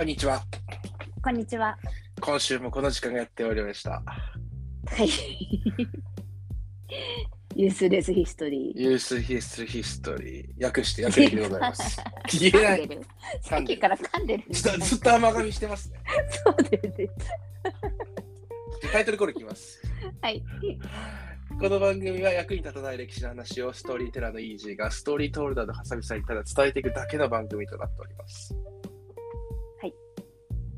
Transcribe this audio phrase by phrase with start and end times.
[0.00, 0.42] こんにちは。
[1.22, 1.76] こんにちは。
[2.22, 3.90] 今週もこの時間がやっておりました。
[3.90, 4.02] は
[5.04, 5.10] い。
[7.54, 8.80] ユースレスヒストリー。
[8.80, 10.64] ユースヒストリーヒストリー。
[10.64, 12.00] 訳して訳でございます。
[12.40, 12.88] 言えない。
[13.42, 14.44] さっきから噛んでる。
[14.50, 16.00] ずっとずっと甘噛みしてますね。
[16.46, 17.08] そうですね。
[18.90, 19.82] タイトルコールいきます。
[20.22, 20.42] はい。
[21.60, 28.56] この番組は役に立たない歴史の話をストーリーテラーのイージーがストーリートールダーのハサミさんにただ伝えていくだけの番組となっております。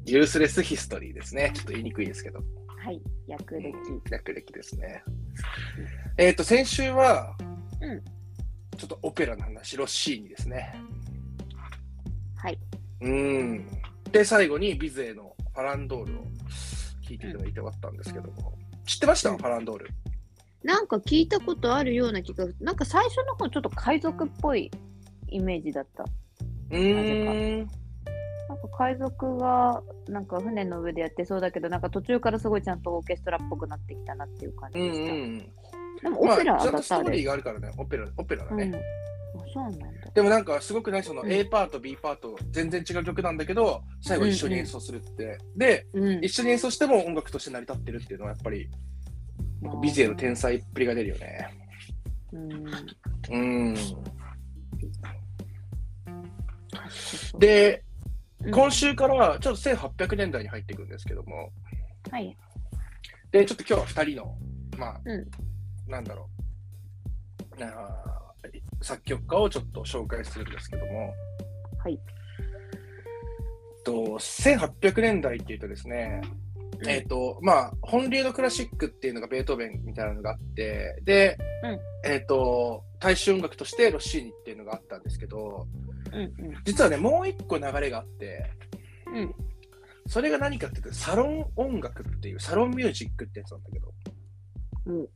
[0.05, 0.13] はい。
[0.13, 1.53] ユースレスヒストリーですね。
[1.55, 2.41] ちょっと言いにくいですけど。
[2.67, 3.01] はい。
[3.29, 3.75] 略歴。
[4.11, 5.03] 略歴ですね。
[6.17, 7.37] えっ、と、先週は、
[7.81, 8.03] うん
[8.79, 10.75] ちょっとオペラの話、ロッシーニですね。
[12.37, 12.59] はい。
[13.03, 13.67] うん。
[14.11, 16.25] で、最後にビゼのファランドールを
[17.07, 18.55] 聞いていただいて終わったんですけども、
[18.87, 19.89] 知ってました、うんファランドール。
[20.65, 24.71] なんか聞いたことあるような気が、なんか最初の方ちょっと海賊っぽい
[25.29, 26.05] イメージだった。
[26.71, 27.71] うーん。
[28.53, 35.13] なんか海賊がなんか船の上でやってそうだけど、なんか途中からすごいちゃんとオーケストラっぽくなってきたなっていう感じうんでした。
[35.13, 35.39] うん。
[36.03, 37.05] でもオペラまあ、ちゃんだったあれ。
[37.05, 38.59] とストーリーがあるからね、オペラ、オペラだうん。
[38.59, 38.83] ね。
[39.35, 39.89] あそうなんだ。
[40.13, 45.39] でもなんかすごくない、そのうん A パート、B パート、全然違う曲なんだけど、最後一緒に演奏するって。
[45.57, 46.29] で、うん一。
[46.29, 48.69] 緒に演奏しても音楽として成り立ってるっていうのはやっぱり、
[49.81, 51.49] ビゼの天才っぷりが出るよね。
[52.33, 52.53] うん。
[53.31, 53.75] うん。
[57.39, 57.92] で、うん
[58.51, 61.51] 今週からちょっと1800年代に入っていくんですけども、
[62.11, 62.37] はい。
[63.31, 64.37] で、ちょっと今日は2人の、
[64.77, 65.27] まあ、うん。
[65.91, 66.29] なんだろ
[67.59, 71.15] う、あー作曲家をちょっと紹介するんですけども、
[71.83, 71.99] はい。
[73.85, 76.21] と1800年代っていうとですね、
[76.87, 82.11] えっ、と、まあ、本流のクラシックっていうのがベートーベンみたいなのがあって、で、うん。
[82.11, 85.92] えっ、と、大衆音楽としてロッシーニっていうのがあったんですけど、うんうん
[86.65, 88.51] 実はね、もう一個流れがあって、
[89.07, 89.35] うん。
[90.07, 93.95] それが何かっていうと、サロン音楽っていう、サロンミュージックってやつなんだけど、
[94.87, 95.07] うん。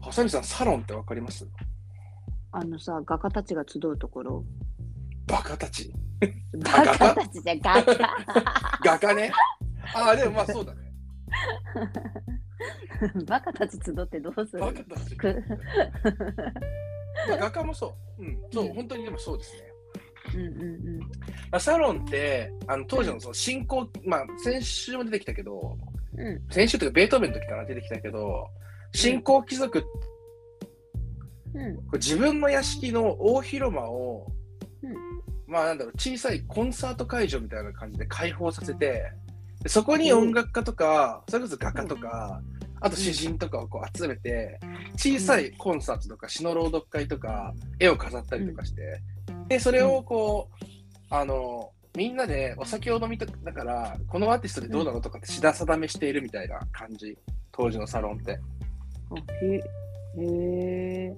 [0.00, 1.48] ハサミさん、サロンってわかります？
[2.52, 4.44] あのさ、画家たちが集うところ。
[5.26, 5.92] バカたち。
[6.56, 7.96] 画家たちじゃ画家。
[8.84, 9.32] 画家ね。
[9.94, 10.92] ああ、でもまあそうだね。
[13.26, 14.60] バカたち集ってどうする？
[14.60, 15.16] バカたち。
[17.26, 18.22] くまあ、画家もそう。
[18.22, 18.74] うん、そう、うん。
[18.74, 19.60] 本当にでもそうですね。
[20.34, 21.06] うんうんま
[21.52, 25.76] あ、サロンって、あの当時のその進行、まあ、先週も出てきたけど、
[26.16, 26.26] うん。
[26.26, 28.48] うん先週というか、ベートーベンの時から出てきたけど、
[28.92, 29.88] 新興貴族って
[31.54, 31.76] うん。
[31.76, 34.26] これ自分の屋敷の大広間を、
[34.82, 34.94] うん。
[35.46, 39.04] まあなんだろう、小さいコンサート会場みたいな感じで開放させて、
[39.62, 42.40] でそこに音楽家とか、それこそ画家とか、
[42.84, 44.60] あと詩人とかをこう集めて、
[44.94, 49.00] 小さいコンサートとか詩の朗読会とか、絵を飾ったりとかして、
[49.48, 50.64] で、それをこう、
[51.08, 57.16] あの、みんなでお酒を飲みただから、このアーティストでどうなのとかって品定めしているみたいな感じ、
[57.52, 58.32] 当時のサロンって。
[58.32, 59.62] あへへ
[60.18, 61.16] え。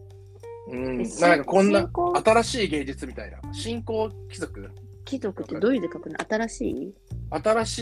[0.69, 1.91] うん、えなんかこんな
[2.25, 4.71] 新しい芸術みたいな、新興貴族、
[5.05, 6.16] 貴族ってどういう字書くの？
[6.28, 6.94] 新しい？
[7.43, 7.78] 新し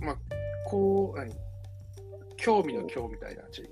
[0.00, 0.16] い、まあ、
[0.64, 1.34] こう、何？
[2.40, 3.62] 興味の興みたいな字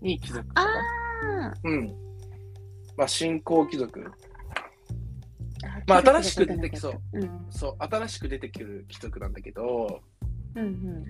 [0.00, 1.94] に貴族とか、あうん。
[2.96, 4.04] まあ、新興貴族、
[5.64, 5.82] あ。
[5.86, 7.22] まあ新しく出てきそううん。
[7.22, 10.00] うんそう、新しく出てくる貴族なんだけど、
[10.54, 11.04] うん。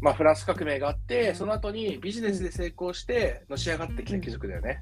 [0.00, 4.80] まあ、フランス革命があって、その後にビジネスで成功して、のし上がってきた貴族だよね。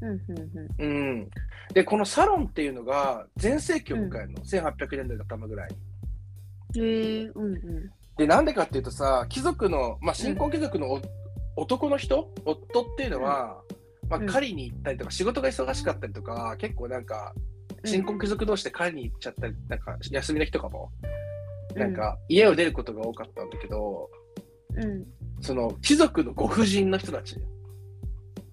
[0.00, 1.30] うんうんううん。
[1.74, 5.68] で、このサロンっていうのが、全盛期を迎えるの、1800年代の頭ぐらい。
[6.78, 6.80] ん。
[6.80, 7.24] へえ。
[7.34, 7.95] うんうん。
[8.16, 11.00] で、なんでかっていうとさ、貴族の、まあ、新興貴族のお、
[11.56, 13.60] 男の人、夫っていうのは、
[14.08, 14.26] まあ、うん。
[14.26, 17.34] 狩りに行ったりとか、仕事が忙しかったりとか、結構なんか、
[17.84, 20.90] 新興貴族同士で狩りに行っちゃったり、なんか、休みの日とかも、
[21.74, 24.10] なんか、家を出ることが多かったんだけど、
[24.74, 25.06] うん。
[25.40, 27.36] その、貴族のご婦人の人たち、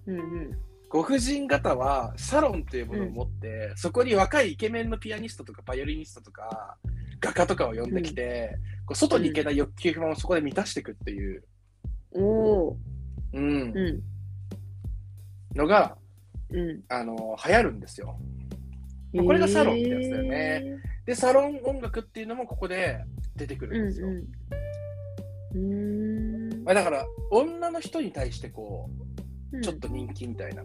[0.06, 0.58] うんうん。
[0.94, 6.76] ご婦人方はサロンというものを持って、そこに若いイケメンのピアニストとかバイオリニストとか
[7.20, 8.56] 画家とかを呼んできて、
[8.92, 11.44] 外に行けない欲求不満をそこで満たしていくっていう。
[12.12, 12.76] うん
[13.34, 14.02] うん。
[15.54, 15.96] のが
[16.50, 16.80] うん。
[16.88, 18.18] あの流行るんですよ。
[19.12, 23.04] まあこれがサロンってやつだよねで、サロン音楽っていうのもここで
[23.36, 24.08] 出てくうるんですよ。
[24.08, 24.24] んうん。
[25.54, 28.88] うーんまあ、だから、女の人に対してこ
[29.52, 30.62] うちょっと人気みたいな。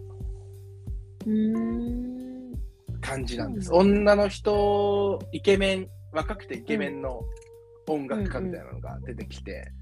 [3.00, 3.72] 感じなんです。
[3.72, 7.22] 女の人、イケメン、若くてイケメンの
[7.90, 9.72] 音楽家みたいなのが出てきて、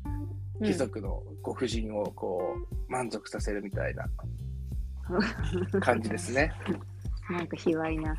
[0.64, 4.08] 貴族のご婦人をこう満足させるみたいな
[5.80, 6.52] 感じですね。
[7.30, 8.16] なんか卑猥な。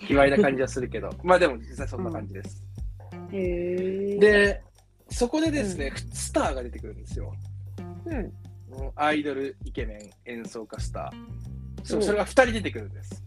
[0.00, 2.64] 卑猥な感じはするけど、まあでも実際そんな感じです。
[3.32, 4.62] へえ。、で、
[5.08, 7.32] そこでですね、スターが出てくるんですよ。
[8.06, 8.32] うん。
[8.96, 11.84] アイドル、イケメン、演奏家、スター。
[11.84, 13.22] そうんそれが2人出てくるんです。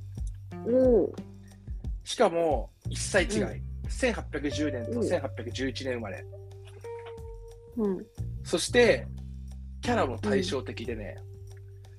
[2.03, 3.45] しかも、一切違い。
[3.87, 6.25] う1810年とうん1811年生まれ。
[7.77, 8.05] うん。
[8.43, 9.07] そして、
[9.81, 11.17] キャラも対照的でね、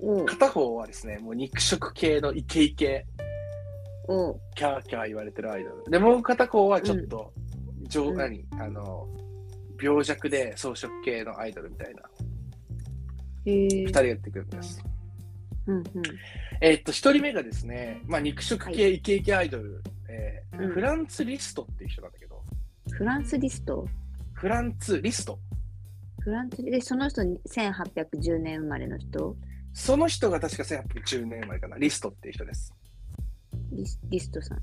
[0.00, 3.06] お片方はですね、もう肉食系のイケイケ、
[4.08, 4.38] お。
[4.54, 5.90] キャーキャー言われてるアイドル。
[5.90, 7.32] で、もう片方はちょっと、
[7.88, 8.44] 上うん何？
[8.58, 9.06] あの、
[9.80, 12.02] 病弱で装飾系のアイドルみたいな、
[13.44, 13.68] へえ。
[13.68, 14.82] 二人が出てくるんです。
[15.66, 15.84] うんうん。
[16.60, 22.42] えーっと、一人目がですね、まあ、肉食系イケイケアイドル、えーうんフランツ・リストっていう人なんだけど、
[22.90, 23.86] フランスリスト？
[24.32, 25.38] フランツ・リスト。
[26.20, 29.36] フランスで、その人に1810年生まれの人？
[29.72, 32.74] その人が確か1810年生まれかな、リストっていう人です。
[33.72, 34.58] リスリストさん。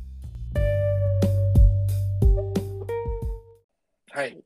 [4.11, 4.43] はい。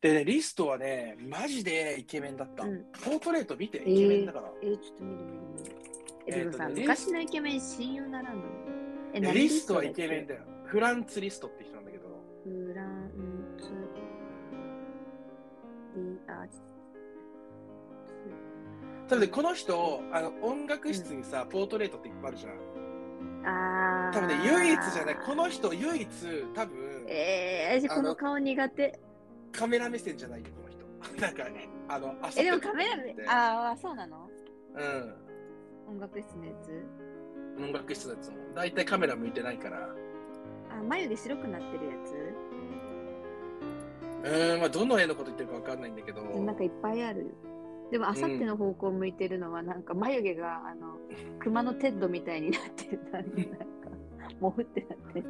[0.00, 2.64] でね、リストはね、マジでイケメンだった。
[2.64, 4.50] うんポートレート見て、イケメンだから。
[4.62, 5.76] えー、ちょっと見る見る見る。
[6.28, 8.42] え、えーとね昔のイケメン親友ならんの
[9.16, 10.46] えでリストはイケメンだだよ。
[10.64, 12.04] フランツ・リストって人なんだけど、
[12.44, 13.10] フラン
[13.58, 14.06] ツリ
[16.28, 16.58] あ、ち
[19.08, 22.52] それでこの人、あの音楽室にさ、ポートレートっていっぱいあるじゃん。
[23.48, 26.08] あー多分ね、唯一じゃない、この人唯一、
[26.54, 29.00] 多分、えー、私この顔苦手。
[29.52, 31.16] カメラ目線じゃないよ、この人。
[31.22, 34.28] なんかね、あの、え、でもカメラでで、ああ、そうなの？
[34.74, 35.14] うん。
[35.88, 36.84] 音楽室のやつ？
[37.58, 39.88] 音楽室のやつも、大体カメラ向いてないから。
[40.70, 42.14] あ、眉毛白くなってるやつ？
[44.24, 47.26] うーん、まあ、どの絵のこと言ってるかわかんないんだけど、なんかいっぱいあるよ。
[47.90, 50.98] でも、あさっての方向向いてるのは、なんか眉毛が、あの、
[51.38, 53.00] 熊のテッドみたいになってる。
[53.12, 53.28] なんか、
[54.40, 55.26] もふってなってる。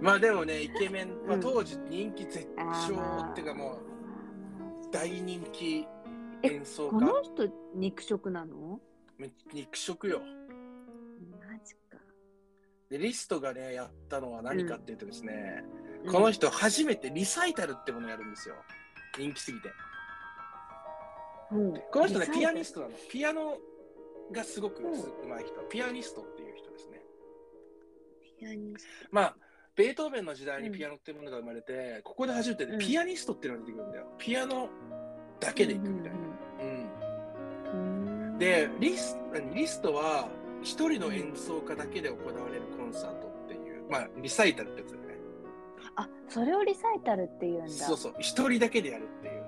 [0.00, 3.78] まあでもね、イケメン、まあ、うん当時人気絶頂っていうかもう、
[4.90, 5.86] 大人気
[6.42, 6.90] え演奏家。
[6.90, 8.80] この人、肉食なの？
[9.16, 10.20] め肉食よ。
[12.94, 15.64] で、リストがね、やったのは何かっていうとですね、
[16.04, 18.54] うんこの人初めてリサイタルってものをやるんですよ。
[19.18, 19.70] 人気すぎて。
[21.50, 22.64] うんこの人ね、ピアニト。
[22.64, 22.92] ストなの。
[23.10, 23.56] ピアノ
[24.30, 25.54] がすごくうまい人。
[25.70, 27.00] ピアニストっていう人ですね。
[28.38, 29.36] ピアニスまあ、
[29.74, 34.06] ベートーベンの時代にうんピアノっていうものが生まれて、ここで初めてね、うんピアニストっていうのが出てくるんだよ。
[34.18, 34.68] ピアノ
[35.40, 36.18] だトけでいくみたいな。
[36.60, 36.90] うん
[37.72, 39.54] うんでリス、何？
[39.54, 40.28] リストは
[40.64, 45.14] 一人の演奏家だけで行われるコンサートっていう、まあ、リサイタルってやつだよね。
[45.96, 47.68] あ、それをリサイタルって言うんだ。
[47.68, 49.44] そうそう、一人だけでやるっていう。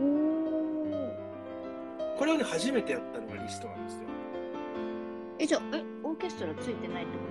[0.00, 1.12] うん、
[2.18, 4.00] これをね、初めてやったのがリストなんですよ。
[5.38, 7.22] え、じゃあ、え、オーケストラついてないってこ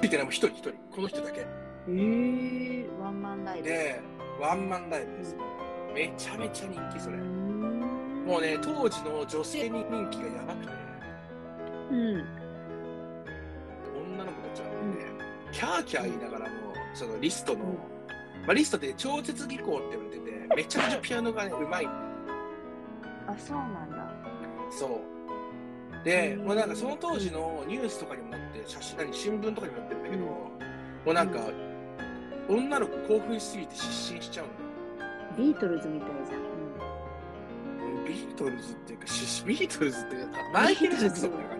[0.00, 1.40] ついてないもう一人一人、この人だけ。
[1.42, 1.46] と
[1.88, 3.68] えー、ワンマンライブ。
[3.68, 4.00] で、
[4.40, 5.36] ワンマンライブです。
[5.94, 7.18] めちゃめちゃ人気、それ。
[7.18, 7.42] うん
[8.26, 10.72] もうね、当時の女性に人気がやばくて、
[11.92, 12.24] うん。
[14.14, 15.04] 女の子たちはもうね、
[15.52, 16.54] キャーキャー言いながらも、
[16.94, 17.74] そのリストの、うん
[18.46, 22.02] まあ、リストって超絶技巧って言われてて、めちゃめちゃピアノがね、うまいんだよ
[23.28, 24.10] あ、そうなんだ。
[24.70, 26.04] そう。
[26.04, 30.50] で、うんもうなんかその当時のニュースとかにもなって、写真、何、新聞とかにもなってるんだけど、も
[31.06, 31.40] うなんか、
[32.48, 34.72] 女の子興奮しすぎて失神しちゃうんだよ。
[35.38, 36.40] ビートルズみたいじゃん。
[36.40, 41.51] うんビートルズっていうか、しビートルズっていうか、マイケル・ジャクソンみた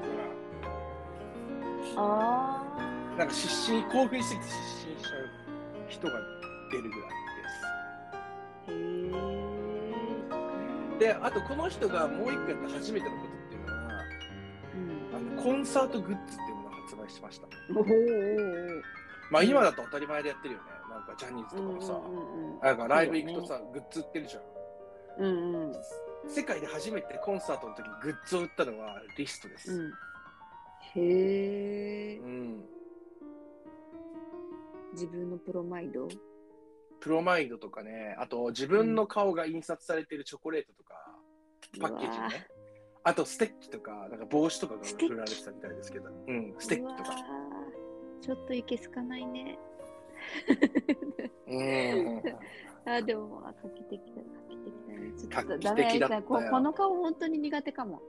[1.96, 2.62] あ
[3.16, 3.18] な。
[3.18, 5.30] なんか失神、興奮しすぎて失神しちゃう
[5.88, 6.12] 人が
[6.70, 8.72] 出るぐらいー。
[8.72, 8.74] へ
[9.06, 9.10] え。
[10.98, 11.14] です。
[11.14, 13.82] で、あとこの人がもう一個やった初めてのことっていうのは、
[14.74, 15.34] うん。
[15.34, 17.46] あのコンサートグッズっていうものを発売しました。
[17.74, 17.86] おおお
[19.30, 20.66] まあ今だと当たり前でやってるよね。
[20.90, 24.42] なんかジャニーズとかもさ、なんかライブ行くとさ、グッズ売ってるじゃん。
[25.18, 25.72] うんうん
[26.28, 29.72] 世界で初めてコンサートの時にグッズを売ったのはリストです。
[29.72, 29.92] うん。
[30.94, 32.26] へえう。
[32.26, 32.64] ん。
[34.92, 36.08] 自分のプロマイド？
[37.00, 40.94] プロマイドとかね、あと自分の顔が印刷されてるチョコレートとか、
[41.80, 42.46] パッケージね。
[43.04, 47.16] あとステッキとか、なんか帽子とかが売られてたみたいですけど、うん、ステッキとか。
[48.20, 49.58] ちょっといけすかないね。
[51.48, 52.22] うん。
[52.84, 55.12] あ、でも、あ、かけてきた、かけてきたね。
[55.16, 58.02] ちょっと画期ダメ的だったよここの顔本当に苦手かも。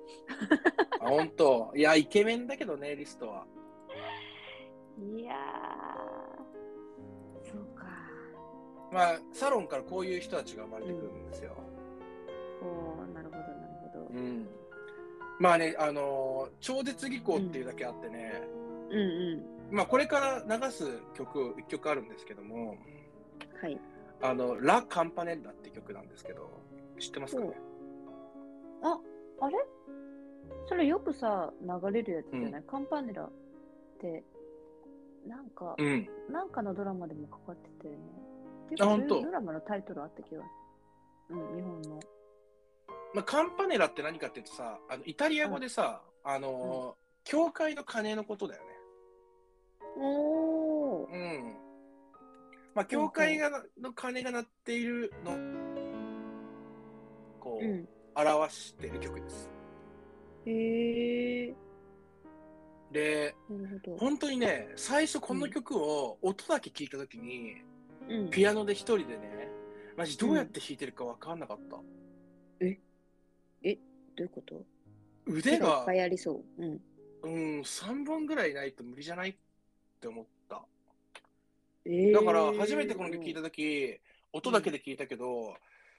[1.00, 1.72] あ、本当。
[1.76, 3.46] いや、イケメンだけどね、リストは。
[5.00, 7.86] いやー、そうか。
[8.92, 11.56] まあ、サロンからこういう人たちが生まれてくるんですよ。
[12.62, 13.54] おー、なるほど、なる
[13.94, 14.06] ほど。
[14.08, 14.48] うん。
[15.40, 18.44] まあね、あのー超絶技巧っていうだけあってね、
[18.90, 22.68] うんうまあこれから流す曲、一曲あるんですけども、ん。
[23.62, 23.80] はい。
[24.24, 26.50] あの、ラ・カンパネッラって曲なんですけど、
[26.98, 27.52] 知ってますかね？
[28.82, 28.98] あ、
[29.42, 29.58] あれ？
[30.68, 33.30] それよくさ、流れるやつじゃない、カンパネラっ
[34.00, 34.24] て、
[35.28, 36.10] なんか、うん。
[36.32, 38.00] なんかのドラマでもかかってたよね。
[38.70, 40.42] てあかそういうドラマのタイトルあった気が
[41.28, 41.40] する。
[41.40, 42.00] うん、日本の。
[43.14, 48.70] まあ、カンパネラって何かっていうとさ、あのイタリア語でさ、あのー教会の鐘のことだよね。
[49.98, 50.73] おー。
[52.74, 52.78] うん。
[52.78, 55.38] まあ、教会がの鐘が鳴っているの
[57.40, 57.88] こう、うん。
[58.16, 59.50] 表している曲です。
[60.46, 61.56] へえ
[62.92, 63.62] で、ー。
[63.62, 63.98] なるほど。
[63.98, 67.56] 本当にね、最初この曲を音だけ聞いたときに、
[68.10, 69.50] うん、ピアノで一人でね、
[69.98, 71.78] マジどうやって弾いてるか分かんなかった。
[71.78, 71.84] ど
[72.62, 74.64] ういうこと？
[75.26, 76.64] 腕手がいっがぱ、いありそう。
[76.64, 76.82] うん。
[77.24, 79.36] うん、3本ぐらいないと無理じゃないっ
[80.00, 80.43] て思った。
[81.86, 84.00] えー、だから、初めてこの曲聞いたとき、
[84.32, 85.56] 音だけで聞いたけど、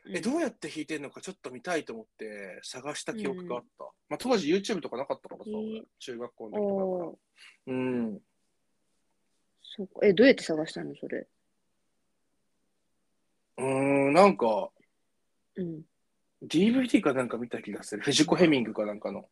[0.06, 3.84] うんえ、どうやって弾いてんのかちょっと見たいと思って探した記憶があった。
[4.10, 7.74] まあ、当時 YouTube とかなかったからさ、えー俺中学校の時とかだから。
[7.74, 8.20] うん。
[9.62, 10.06] そうか。
[10.06, 11.26] え、どうやって探したのそれ？
[13.56, 13.64] うー
[14.10, 14.70] ん、なんか、
[15.56, 15.82] うん。
[16.42, 18.02] DVD かなんか見た気がする。
[18.02, 19.26] 藤子ヘミングかなんかの。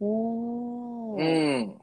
[0.00, 1.58] おうー。
[1.60, 1.81] ん。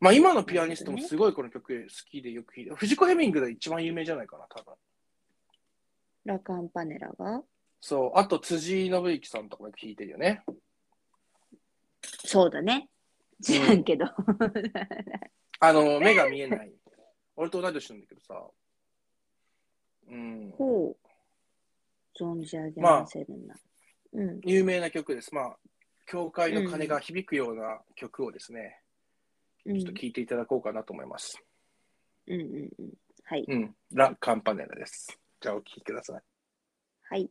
[0.00, 4.74] まあ今のピアニストもすごいこの曲好きでよく弾いて、藤子ヘミングが一番有名じゃないかな、多分。
[6.24, 7.42] ラカンパネラが
[7.80, 10.42] そう、あと辻信之さんとかもよく弾いてるよね。
[12.02, 12.88] そうだね。
[13.42, 14.06] 知らんけど。
[15.60, 16.72] あの、目が見えない。
[17.36, 18.46] 俺と同い年なんだけどさ。
[20.10, 20.50] うん。
[20.56, 20.96] ほう。
[22.18, 23.54] 存じ上げませんな。
[24.12, 24.40] うん。
[24.44, 25.34] 有名な曲です。
[25.34, 25.56] まあ、
[26.06, 28.87] 教会の鐘が響くような曲をですね、うん
[29.74, 31.42] ちょっと聞いていただこうかなと思います。
[32.26, 32.94] うんうんうん。
[33.24, 33.44] はい。
[33.46, 33.74] うん。
[33.92, 35.18] ラ・カンパネラです。
[35.40, 36.22] じゃあお聞きください。
[37.10, 37.30] はい。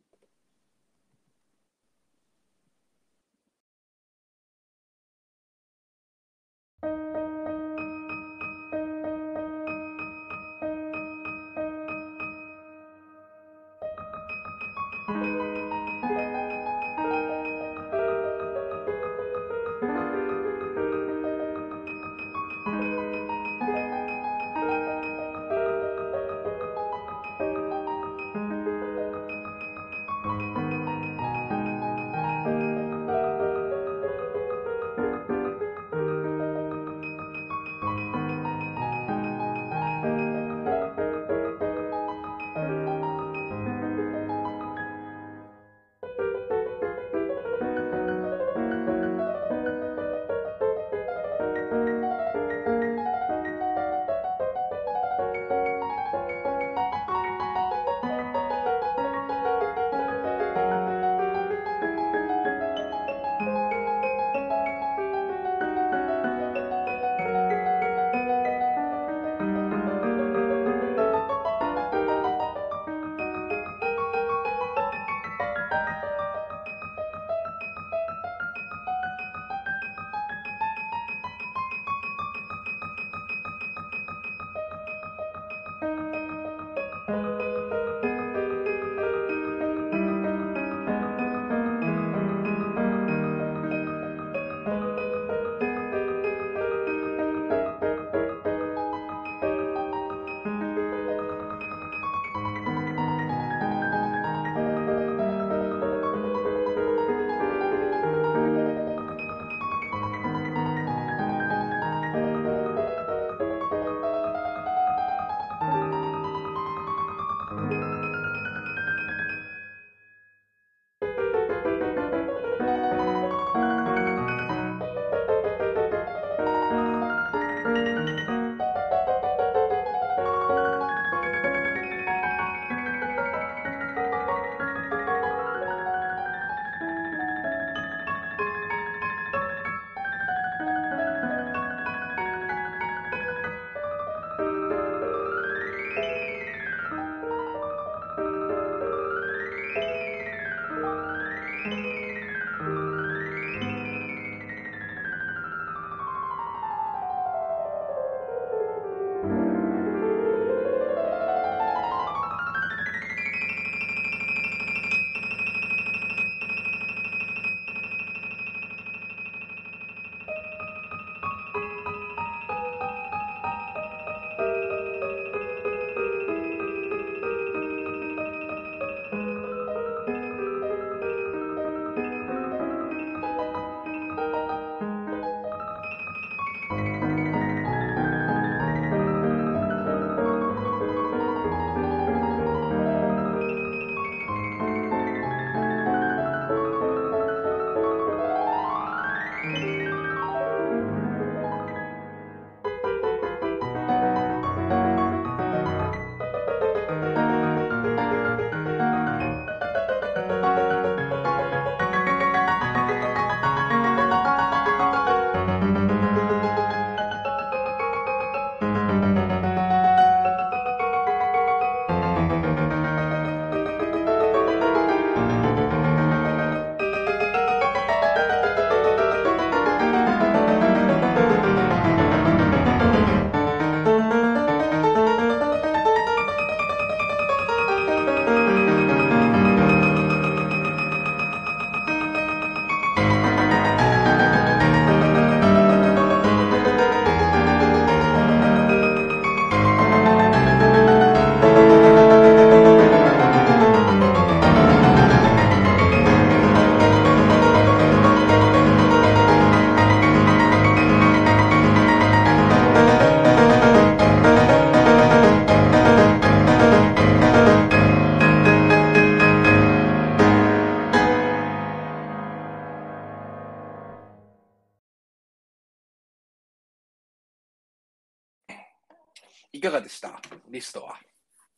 [279.52, 280.20] いかがでした？
[280.50, 280.96] リストは。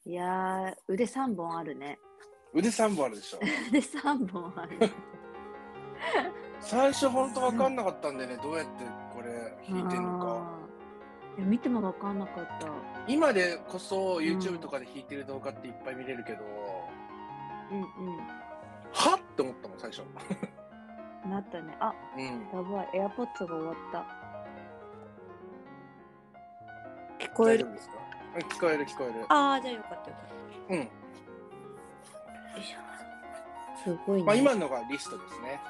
[0.06, 1.99] いやー、腕3本あるね。
[2.54, 3.38] 腕3本あるでしょ。
[3.70, 4.78] 腕3本ある。
[6.61, 10.61] 最初ほんと分かんなかったんでね、どうやってこれ弾いてんのか。
[11.38, 12.68] いや見ても分かんなかった。
[13.09, 16.44] 今でこそ YouTube とかで弾いてる動画っていっぱい見れるけど、
[17.72, 17.83] うん
[18.92, 19.20] はっ？
[19.20, 20.03] って思ったもん、最初。
[21.24, 21.31] うん。
[21.31, 21.76] なったね。
[21.81, 22.48] あ、うん。
[22.53, 22.90] やばい。
[22.94, 24.19] エアポッツが終わった。
[27.44, 27.74] こえる大丈夫。
[27.74, 27.94] ですか？
[28.37, 29.24] うん聞こえる聞こえる。
[29.29, 30.26] ああ、じゃあよかったよかっ
[30.70, 30.79] うん。
[30.79, 30.85] た。
[30.85, 30.90] よ
[32.59, 32.79] いしょ。
[33.83, 34.24] すごいね。
[34.24, 35.61] まあ今のがリストですね。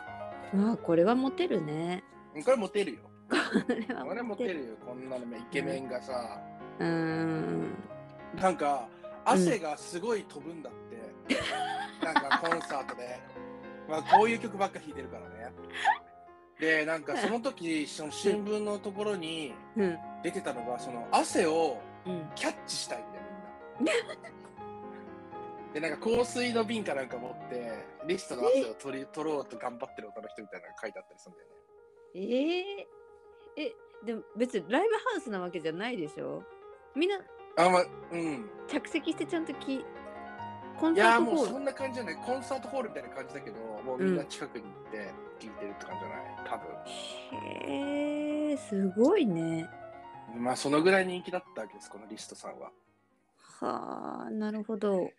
[0.68, 2.02] ああ、これはモテるね。
[2.34, 3.00] うんこれモテるよ。
[3.30, 4.74] これモテるよ。
[4.84, 6.40] こんなのイケメンがさ、
[6.80, 7.70] うーん。
[8.40, 8.88] なんか
[9.24, 10.72] 汗がすごい飛ぶんだっ
[11.28, 11.34] て。
[12.04, 13.20] なんかコンサートで。
[13.88, 15.52] まあこういう曲ばっか弾いてるからね。
[16.58, 19.98] で、なんかその時、その新聞のところにうん。
[20.22, 22.30] 出てたのが、その汗をうん。
[22.34, 23.22] キャッチしたいんだよ、
[23.78, 23.92] みんな。
[25.74, 27.72] で、なんか香水の瓶かなんか持って、
[28.06, 31.54] リストの汗を取り取ろうと頑張ってる女の人みたいなのが書いてあったりするんだよね。
[32.14, 36.42] えええ、でも別にライブハウスなわけじゃないでしょ？
[36.96, 37.20] みんな
[37.56, 38.50] あ、まあ、うん。
[38.66, 39.84] 着席してちゃんとき、
[40.78, 41.36] コンいやーサートホール？
[41.36, 42.16] もうそんな感じじゃない。
[42.16, 46.34] コンサートホールみたいな感じだけど、もうみんな近くに行って聞いてるって感じじゃない？
[46.48, 46.56] 多
[47.36, 49.68] へえ、すごいね。
[50.30, 50.42] 分。
[50.42, 52.70] まあそのぐらい人気だったわけです、このリストさんは。
[53.60, 55.10] はあ、なるほど。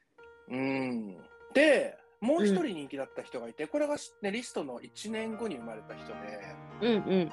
[0.50, 1.17] うん。
[1.54, 7.32] で、もう一人人気だった人がいて、これが、ね、リストの1年後に生まれた人で、うんうん。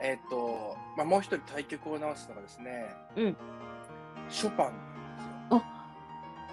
[0.00, 3.36] えっ、と、まあもう一人対局を直すのがですね、うん
[4.28, 4.72] ショパン
[5.50, 5.62] なんですよ。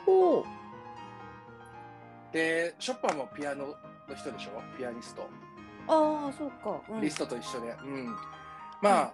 [0.06, 0.44] ほう。
[2.34, 3.68] で、ショパンもピアノ
[4.08, 4.78] の人でしょ？
[4.78, 5.30] ピアニスト。
[5.88, 6.82] ああ、そうか。
[6.90, 7.76] うんリストと一緒で。
[7.84, 8.16] うん。
[8.82, 9.14] まあ、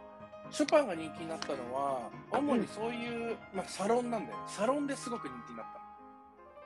[0.52, 4.38] ショパンが人気になったのは、主にそういう、まあ、サロンなんだよ。
[4.48, 5.82] サロンですごく人気になった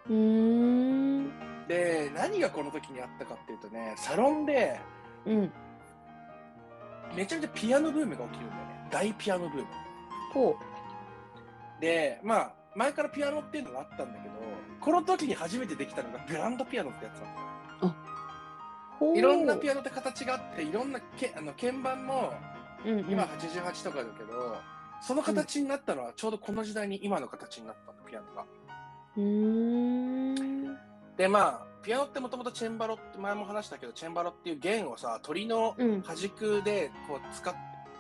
[0.10, 1.26] うーん。
[1.26, 1.32] の。
[1.68, 4.80] で、何がこの時にあったかっていうとね、サロンで
[5.26, 5.52] うん。
[7.16, 8.88] めちゃめちゃピアノブームが起きるんだよね。
[8.92, 9.68] 大ピアノブーム。
[10.34, 10.56] ほ
[11.80, 14.36] で、まあ、前からピアノっていうのがあったんだけど、
[14.80, 17.42] この時に初めてできたのがグランドピアノってやつなんだよ。
[17.84, 18.98] う。
[19.00, 19.18] ほう。
[19.18, 22.34] いろんなピアアノって形があって、いろんなけあの鍵盤もノ、
[22.86, 24.58] うんうん、今88とかだけど、
[25.02, 28.46] その形になったのはちょうどこの時代に今の形になったの、ピアノが。
[29.18, 30.78] うーん。
[31.18, 36.02] で、まあ、ピアノってもともとチェンバロって前も話したけど、チェンバロっていう弦をさ、鳥のうん。
[36.02, 37.54] 端軸でこう使っ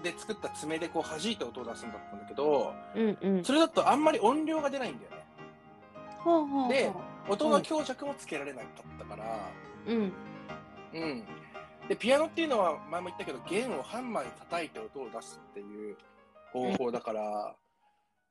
[0.03, 3.43] て作った爪でこう弾いて音を出すんだったんだけど、うんうん。
[3.43, 5.17] それだとあんまり音量が出ないんだよね。
[6.19, 6.69] ほうほうほう。
[6.69, 6.91] で
[7.29, 9.49] 音の強弱もつけられなかったから、
[9.87, 10.13] うん。
[10.93, 11.23] うん。
[11.91, 15.97] で、ピアノっていうのは前も言ったけど、弦をハンマーに叩いて音を出すっていう
[16.53, 17.53] 方法だから、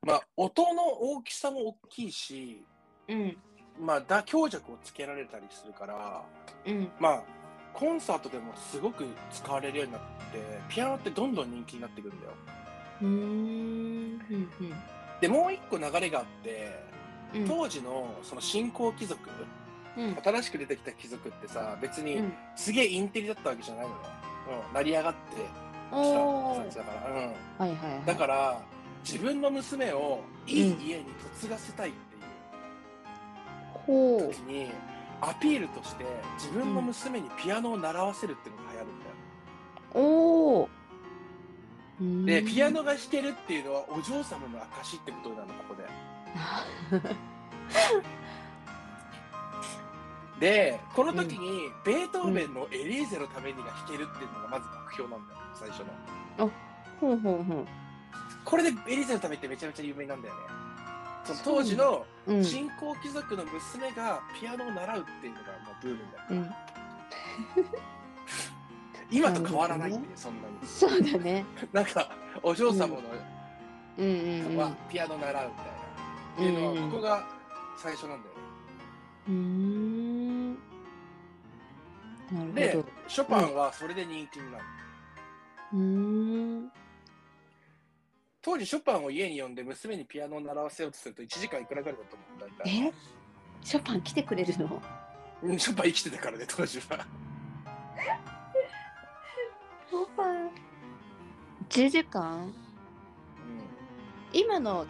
[0.01, 2.65] まあ、音の大きさも大きいし、
[3.07, 3.37] うん。
[3.79, 6.23] まあ、だ強弱をつけられたりするから、
[6.65, 6.89] うん。
[6.99, 7.23] まあ、
[7.71, 10.07] コンサートでもすごく使われるようになって、
[10.67, 12.33] ピアノってどんどん人気になってくるんだよ。
[13.01, 13.11] うーん。
[13.11, 14.49] うん
[15.21, 16.83] で、もう一個流れがあって、
[17.35, 17.47] うん。
[17.47, 19.19] 当時のその新興貴族、
[19.97, 20.17] うん。
[20.23, 22.33] 新しく出てきた貴族ってさ、別にうん。
[22.55, 23.97] すげえインテリだったわけじゃないのよ。
[24.69, 25.41] うん、成り上がってき
[25.91, 27.09] た人たちだから。
[27.09, 27.15] うん。
[27.17, 28.05] はいはいはい。
[28.05, 28.61] だから、
[29.03, 31.05] 自分の娘をいい家に
[31.41, 32.21] 嫁がせたいっていう
[33.73, 34.71] ほ時に、
[35.21, 36.05] アピールとして
[36.37, 39.05] 自分の娘にピアノを習わせるっていうのが流行るんだ
[39.99, 40.07] よ。
[40.65, 40.69] お。
[42.25, 45.83] で、ピアノが弾けるっていうのはお嬢様の証ってことなの、ここで。
[50.41, 55.81] で、この時に、ベートーベンのエリーゼのためにが弾けるっていうのがまず目標なんだよ、最初
[56.37, 56.51] の。
[56.99, 57.65] ほうほうほ
[58.43, 60.41] これでエリーゼのためってめちゃめちゃ有名なんだよね。
[61.25, 62.33] その当時のう。
[62.33, 62.43] うん。
[62.43, 66.25] 新興貴族の娘がピアノを習うっていうのがまあブームだよ。
[66.31, 66.51] うん。
[69.17, 70.55] 今と変わらないっていう、そんなに。
[70.65, 71.45] そうだね。
[71.71, 72.09] なんか、
[72.41, 73.01] お嬢様の
[73.97, 74.57] うんうんうん。
[74.57, 75.71] はピアノ習うみたいな。
[76.33, 77.27] っていうのは、ここが
[77.77, 78.41] 最初なんだよね。
[79.27, 79.80] うーん。
[82.31, 84.63] なるでショパンはそれで人気になる。
[85.73, 86.71] うーん。
[88.41, 92.87] 当時、ショパンを家に呼んで娘にピアノを習わせようとすると1時間いくらぐらいだと思う大体。
[92.87, 92.93] え？
[93.63, 94.81] ショパン来てくれるの？
[95.43, 97.05] うんショパン生きてたからね、当時は。
[99.89, 100.49] ショパン。
[101.69, 102.45] 10時間？
[102.45, 102.53] うん
[104.33, 104.87] 今の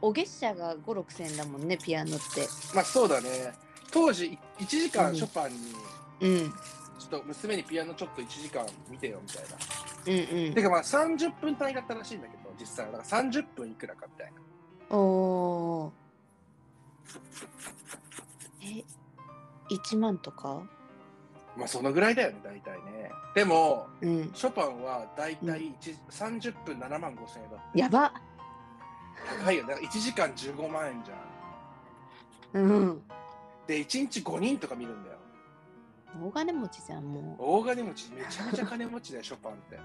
[0.00, 2.48] お月謝が5、6千だもんね、ピアノって。
[2.74, 3.52] まあそうだね。
[3.90, 5.64] 当時、1時間うんショパンに、うん。
[6.20, 9.48] ちょっと娘にピアノちょっと1時間見てよみたいな。
[10.06, 10.62] うんうんて。
[10.62, 12.98] かまあ30分単位だったらしいんだけど、実際は。
[12.98, 14.96] だから30分いくらかみたいな。
[14.96, 15.92] おー。
[18.62, 18.84] え、
[19.74, 20.62] 1万とか？
[21.56, 23.10] まあそのぐらいだよね、大体ね。
[23.34, 24.30] でも、うん。
[24.34, 27.78] ショパンは大体一30分7万5千円だって。
[27.78, 28.12] やば
[29.40, 29.74] 高いよね。
[29.74, 32.62] 1時間15万円じゃん。
[32.62, 33.02] うん。
[33.66, 35.17] で、1日5人とか見るんだよ。
[36.20, 39.76] 大金持ちじゃん、も大金持ち、めちゃめちゃ金持ちだよ、ショパンって。
[39.76, 39.80] う。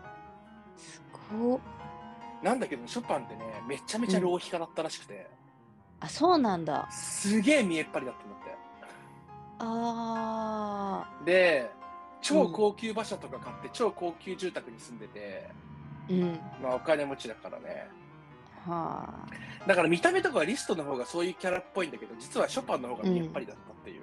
[0.78, 1.60] すごっ。
[2.42, 5.30] なんだけど、ショパンってね、めちゃめちゃ浪費家だったらしくて、
[6.00, 6.88] あ、そうなんだ。
[6.92, 8.58] すげえ見えっ張りだったんだって。
[9.60, 11.72] あで、
[12.22, 16.22] 超高級馬車とか買って、超高級住宅に住んでて、ー。
[16.22, 16.40] うん。
[16.62, 17.88] まあお金持ちだからね。
[18.66, 19.68] はあ。
[19.68, 24.02] だから見た目とかはリストの方がそういうキャラっぽいんだけど、実はショパンの方が見えっ張りだったっていう。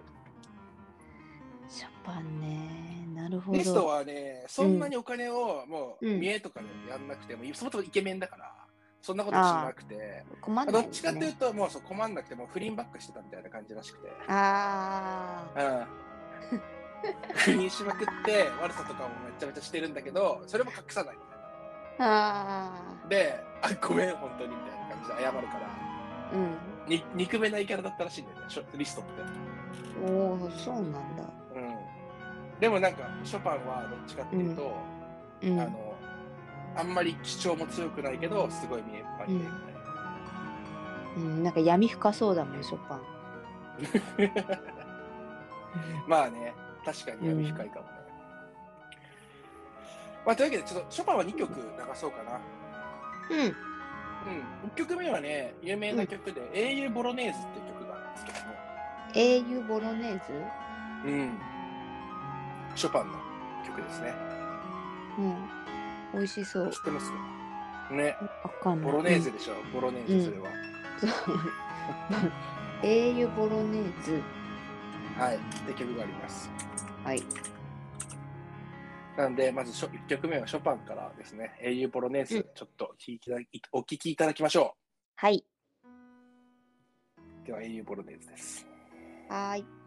[1.70, 3.06] ショパンね。
[3.14, 3.58] なるほど。
[3.58, 8.52] リストはね、そんなにお金をもううん見えとかでやんなくても、そもそもイケメンだから、
[9.00, 10.82] そんなことしなくて、困んない、ね。
[10.82, 14.10] どっちかっていうと、もうそう困んなくても不倫ばっかしてたみたいな感じらしくて。
[14.26, 15.86] ああ。
[16.50, 16.60] うん。
[17.34, 23.08] 不倫しまくって、悪さとかもめちゃめちゃしてるんだけど、それも隠さないみたいあな。
[23.08, 26.34] で、あ、ごめん、本当にみたいな感じで謝るから、あ。
[26.34, 26.88] うん。
[26.88, 29.10] に憎めないキャラだったらしいんだよね、リストって。
[30.12, 31.39] おお、そうなんだ。
[32.60, 32.62] うん。
[32.62, 34.76] でもなんか、ショパンはどっちかっていうと、
[35.42, 35.60] うん。
[35.60, 35.94] あの、
[36.76, 39.80] あんまり主張も強くないけど、すごい見えっ張りでみたいな。
[41.16, 43.00] うん、なんか闇深そうだもん、ショパン。
[46.06, 47.92] まあね、確かに闇深いかもね。
[50.26, 51.62] まあ、というわけで、ちょっとショパンは2曲流
[51.94, 52.40] そうかな。
[53.30, 53.38] うん。
[53.40, 53.52] うん。
[54.68, 58.54] 1曲目はね、有名な曲で、英雄ボロネーズっていう曲があるんですけども、
[59.14, 60.32] 英雄ボロネーズ？
[61.06, 61.38] うん。
[62.76, 63.14] ショパンの
[63.66, 64.14] 曲ですね。
[65.18, 65.34] うん。
[66.14, 66.78] 美味しそう知。
[66.78, 67.10] ってます？
[67.92, 68.16] ね。
[68.44, 68.92] わかんない。
[68.92, 70.48] ボロネーゼでしょ、ボロネーゼ、それは。
[71.00, 71.10] そう
[72.82, 74.22] 英雄ボロネーズ。
[75.18, 75.36] はい。
[75.36, 76.50] って曲があります。
[77.04, 77.22] はい。
[79.16, 83.30] なんで、まず1曲目はショパンからですね、英雄ボロネーうんズ、ちょっと聞き
[83.72, 84.76] お聞きいただきましょ
[85.16, 85.44] はい。
[87.44, 87.46] う。
[87.46, 88.66] では、英雄ボロネーズです。
[89.28, 89.66] はーい。「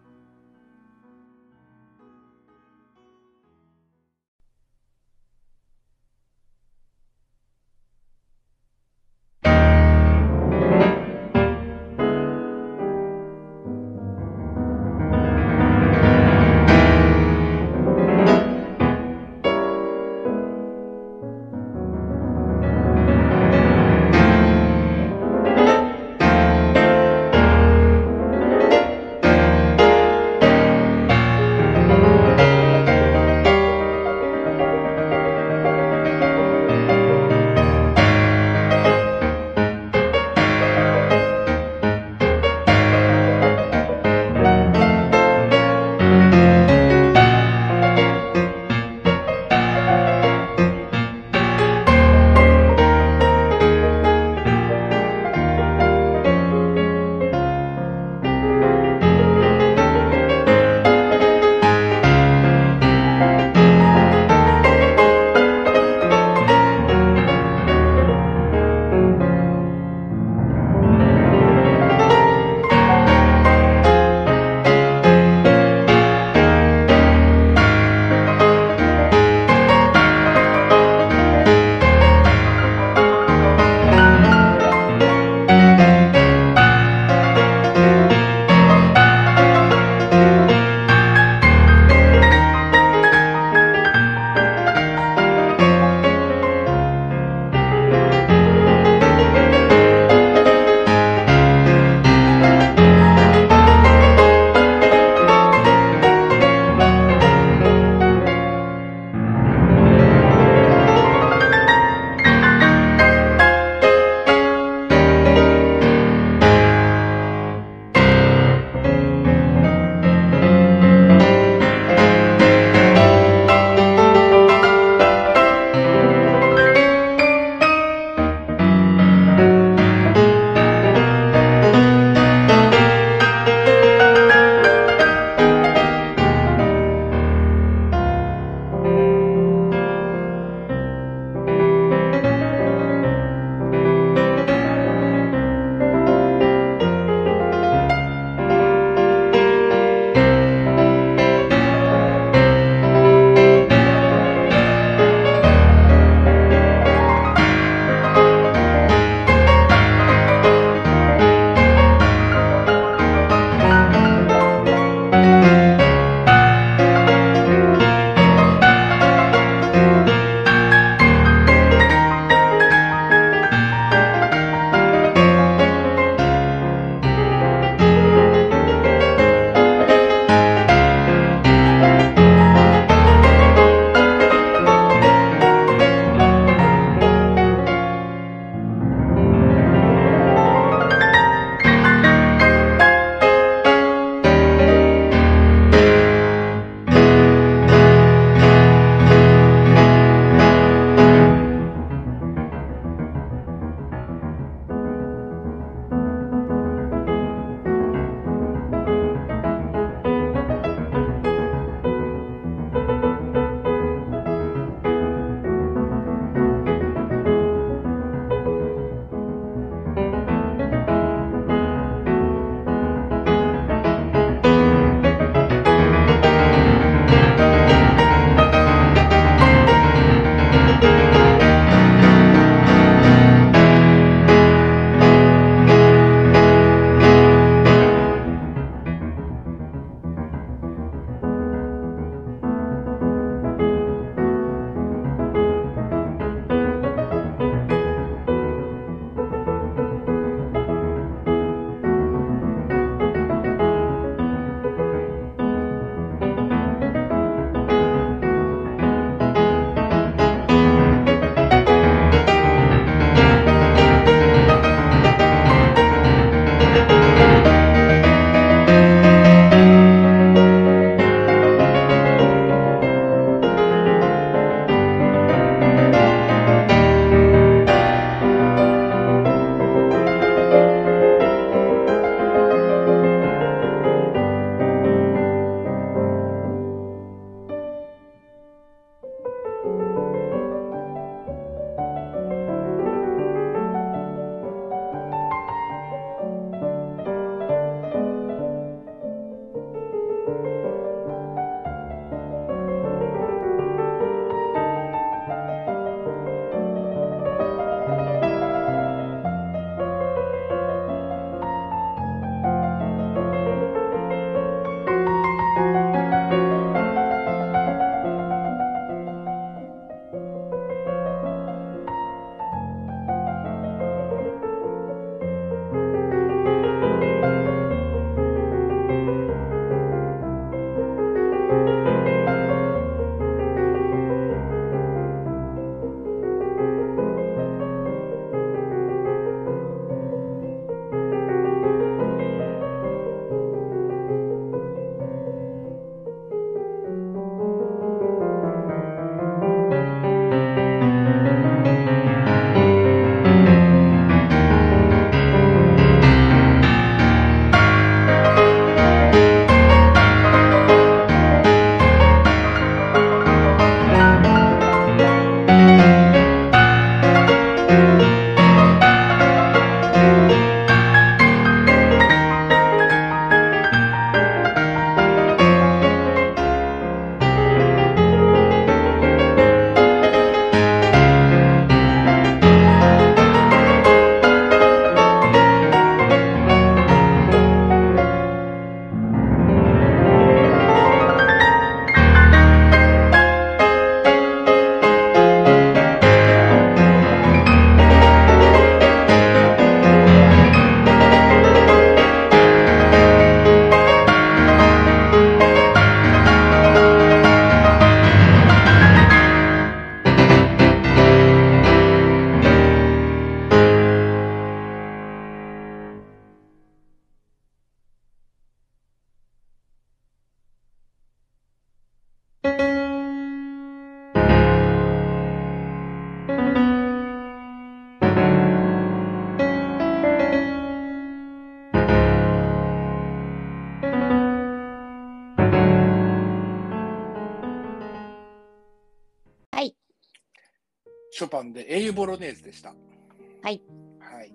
[441.84, 442.69] パンで英雄ボロネーズでした。
[442.69, 443.62] はい。
[444.00, 444.30] はい。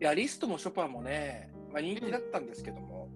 [0.00, 3.08] いや、リストもショパンもね、まあ、人気だったんですけども、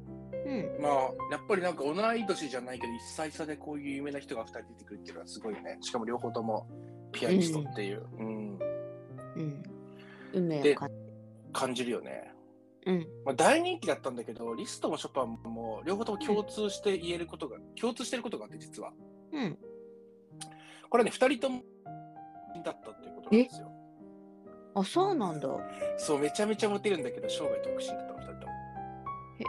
[0.45, 0.83] うん。
[0.83, 0.93] まあ、
[1.31, 5.79] やっぱりなんか同い年じゃないけど、1歳差でこういう有名な人が2人出てくるっていうのはすごいよね。
[5.81, 6.67] しかも両方とも
[7.13, 8.59] ピアニストっていう、うん、
[9.37, 9.63] うん。
[10.35, 10.77] 運命を
[11.53, 12.33] 感じるよね。
[12.87, 13.07] うん。
[13.25, 18.93] まあ、大人気だったんだけど、リストもショパンも両方とも共通して言えることが、共通してることがあって、実は。
[19.33, 19.59] うん。
[20.91, 21.63] これね、2人とも
[22.63, 23.71] だったっていうことなんですよ。
[24.75, 25.49] あ、そうなんだ。
[25.99, 28.53] そう、めちゃめちゃモテるんだけど、生涯独身だったの、2人とも。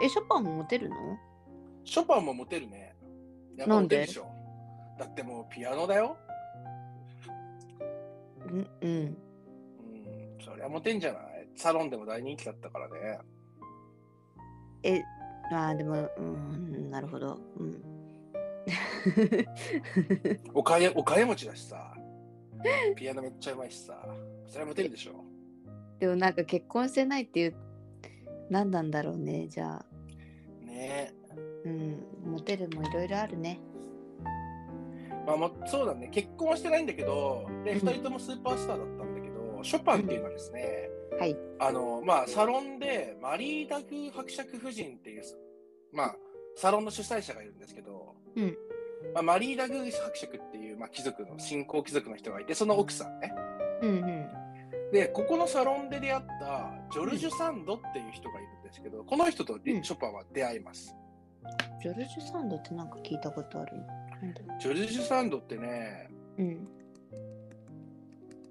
[0.02, 0.96] え、ショパンもモテるの？
[1.84, 2.94] ショパンもモテるね。
[3.56, 4.26] やっぱなんでモテるでしょ。
[4.98, 6.16] だってもうピアノだよ。
[8.46, 8.68] うん。
[8.80, 8.90] うん。
[8.90, 9.16] うん、
[10.44, 11.48] そりゃモテんじゃない？
[11.56, 13.18] サロンでも大人気だったからね。
[14.82, 15.02] え、
[15.52, 17.38] あーでも、うん、なるほど。
[17.56, 17.82] うん。
[20.52, 21.93] お金、お金持ちだしさ。
[22.96, 23.94] ピアノめっちゃうまいしさ。
[24.46, 25.24] それはモテるでしょ。
[25.98, 27.54] でもなんか結婚してないっていう、
[28.50, 30.66] 何なんだろうね、じゃあ。
[30.66, 31.12] ね
[31.64, 33.60] うん、モテるもいろいろあるね。
[35.26, 36.08] まあ、もそうだね。
[36.08, 41.36] 結婚はしてないんだけど、で、うん二人ともスーパースターだったんだけど、ショパンっていうのはですね、はい。
[41.58, 45.22] あの、まあ、サロンでマリー・ダグ伯爵夫人っていう、
[45.92, 46.16] まあ、
[46.56, 48.56] サロンの主催者がいるんですけど、うん
[49.12, 53.32] まあ、マリー・ダグ伯爵っていう、まあ、貴族の、新興貴族の人がいて、その奥さんね。
[53.82, 54.30] うんうん。
[54.92, 60.94] で、ここのサロンで出会ったジョルジュ・サンドっていう人がいるんですけど、この人とショパンは出会います。
[61.82, 63.76] ジョルジュサンドってなんか聞いたことある
[64.58, 66.68] ジョルジュ・サンドってね、うん。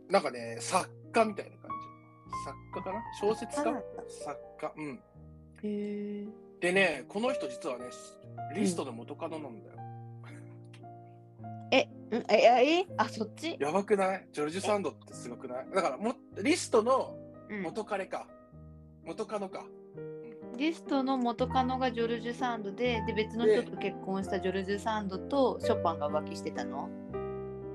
[0.09, 1.77] なんかね、作家みたいな感じ。
[2.45, 3.03] 作家かな？
[3.19, 3.71] 小説家？
[3.71, 3.73] あ
[4.07, 4.73] 作家。
[4.77, 4.93] うん。
[4.93, 4.99] へ
[5.63, 6.27] え。
[6.59, 7.85] でね、この人実はね、
[8.55, 9.75] リストの元カノなんだよ。
[9.77, 9.81] え、
[12.13, 13.57] うん、え、え、あ、そっち？
[13.59, 14.27] やばくない？
[14.31, 15.67] ジョルジュ・サンドってすごくない？
[15.73, 17.17] だからも、リストの
[17.49, 18.27] うん元彼か。
[19.03, 19.65] 元カノか。
[20.55, 26.87] リストの元カノがジョルジュ・サンドで、で、別の人と結婚したジョルジュ・サンドとショパンが浮気してたの？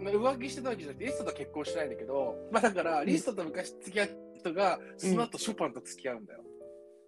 [0.00, 6.40] 浮気してたわけじゃなくて、リストとは結婚してないんだけど、まあだから、リストと昔付き合った人が、その後ショパンと付き合うんだよ。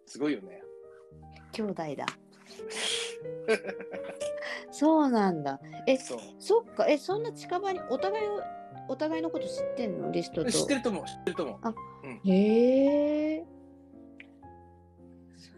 [0.07, 0.61] すごいよね。
[1.53, 2.07] 兄弟だ。
[4.71, 5.61] そうなんだ。
[5.87, 6.19] え、そう。
[6.39, 8.43] そっか、え、そんな近場にお互いを、
[8.89, 10.11] お互いのこと知ってんの？
[10.11, 10.51] リストと。
[10.51, 12.29] 知ってると思う、知ってると思う。
[12.29, 13.45] へえ。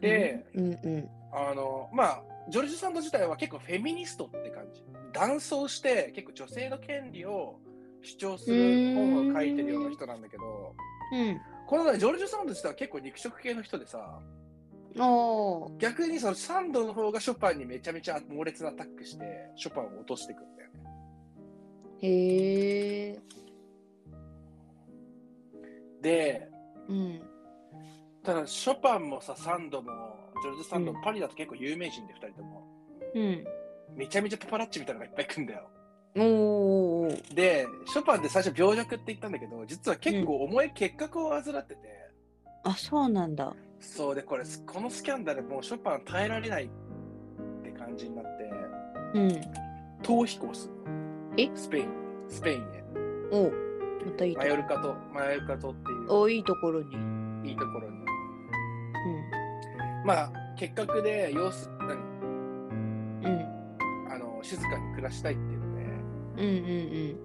[0.00, 1.08] で、うんうん。
[1.32, 4.82] あの、まあ、ジョルジュ・サンド自体は結構フェミニストって感じ。
[5.12, 7.60] 男装して結構女性の権利を
[8.02, 10.74] 主張する本を書いてるような人なんだけど、
[11.12, 11.40] うん。
[11.66, 14.20] このね、ジョルジュ・サンド自体は結構肉食系の人でさ、
[15.78, 19.24] 逆にそのサンドの方がショパンにめちゃめちゃ猛烈なアタックして、
[19.56, 20.80] ショパンを落としていくんだよね。
[22.02, 23.20] へえ。
[26.02, 26.48] で、
[26.88, 27.22] うん。
[28.22, 29.90] ただショパンもさ、サンドも、
[30.42, 32.66] ジョルジュ・サンドもうんパリだと結構有名人で2人とも、
[33.14, 33.44] うん。
[33.96, 35.68] めちゃめちゃパパラッチみたいなのがいっぱい来るんだよ。
[36.14, 42.02] おーで、ショパンって最初病弱って言ったんだけど、実は結構重い結核を患ってて、
[42.64, 43.54] あ、そうなんだ。
[43.82, 46.68] そうで、これ、このスキャンダルもうショパン耐えられないっ
[47.64, 48.50] て感じになって、
[49.14, 49.28] うん。
[50.02, 50.80] 逃避行するの。
[51.36, 51.50] え？
[51.54, 51.88] スペイン、
[52.28, 52.84] スペインへ。
[53.32, 53.50] お
[54.06, 56.94] またいいとマヨルカ島、マヨルカ島っていうおいいところに。
[56.94, 57.42] うん。
[57.44, 57.96] いいところに。
[60.04, 61.90] まあ、結核で様子、何？
[61.90, 64.12] うん。
[64.12, 66.48] あの、静かに暮らしたいっていうので、うんう
[67.14, 67.16] ん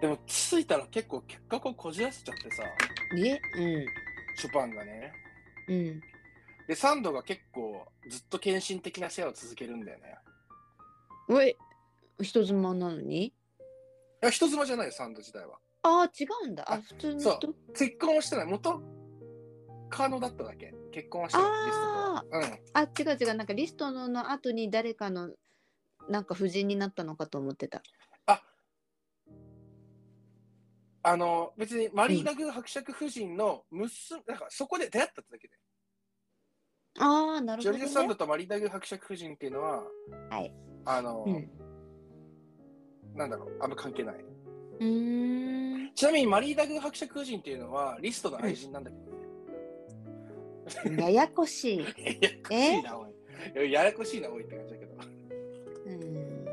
[0.00, 2.62] でも着いたら結構結核をこじらせちゃってさ、
[3.12, 3.26] うん。
[3.26, 3.40] え
[4.36, 5.12] ショパンがね。
[5.68, 5.74] うん。
[5.74, 6.00] うん。
[6.66, 10.16] で、サンドが結構ずっと献身的なシェアを続けるんだよね。
[11.28, 11.56] おい、
[12.20, 13.26] 人妻なのに？
[13.26, 13.32] い
[14.22, 15.58] や、人妻じゃないよ、サンド自体は。
[15.82, 16.64] ああ、違うんだ。
[16.64, 17.54] あ、あ普通のそ人？
[17.74, 18.46] 結婚はしてない。
[18.46, 18.82] 元
[19.90, 20.74] カノだっただけ。
[20.92, 21.66] 結婚はしてない。
[21.66, 22.42] リストとはうん。
[22.74, 23.34] あ、違う違う。
[23.34, 25.30] なんかリストのの後に誰かの
[26.08, 27.82] なんか夫人になったのかと思ってた。
[31.02, 35.54] あの、別にマリー・ダグ伯爵夫人の娘、なんかそこで出会ったってだけで。
[37.00, 38.18] ああ、なるジョルジュ・サンほど、ね。
[38.18, 39.84] ドとマリー・ダグ伯爵夫人っていうのは、
[40.30, 40.52] はい。
[40.84, 41.48] あの、うん。
[43.14, 44.16] なんだろう、あんま関係ない。
[44.16, 45.94] うーん。
[45.94, 49.02] ちなみにマリー・ダグ伯爵夫人っていうのは、リストの愛人なんだけど
[50.96, 51.02] ね。
[51.02, 51.78] ややこしい。
[51.80, 53.10] ややこしいな、おい。
[53.10, 54.94] いやややこしいな、おいって感じだけど。
[55.86, 56.44] うん。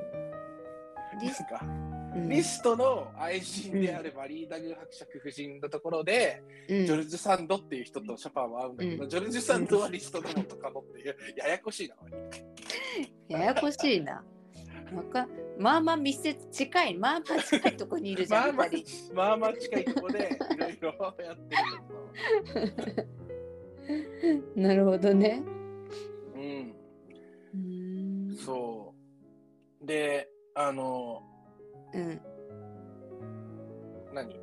[1.19, 1.84] リスか、うん
[2.15, 11.95] リストの愛人であるマリー・ダグ伯爵夫人のところで、うんジョルジュ・サンドっていう人とショパンは会うんだけど、うんジョルジュ・サンドはリストの元カノっていう、ややこしいな。
[13.37, 14.23] ややこしいな。
[15.57, 18.71] まあまあ密接近いまあまあ近いとこにいるじゃん、 まあまあ
[19.13, 21.55] まあまあ近いところでいろいろやって
[22.95, 23.07] る。
[24.55, 25.43] なるほどね
[26.35, 26.75] うん。
[27.53, 28.93] うーんそ
[29.81, 29.85] う。
[29.85, 31.21] で、あの、
[31.95, 32.21] うん。
[34.13, 34.39] 何？